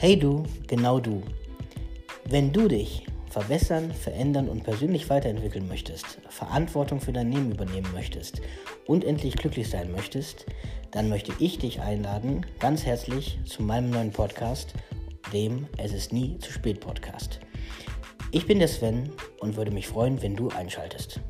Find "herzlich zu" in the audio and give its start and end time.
12.86-13.64